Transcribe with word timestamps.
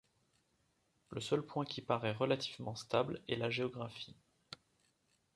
Le 1.11 1.21
seul 1.21 1.43
point 1.43 1.63
qui 1.63 1.79
parait 1.83 2.11
relativement 2.13 2.73
stable 2.73 3.21
est 3.27 3.35
la 3.35 3.51
géographie. 3.51 4.15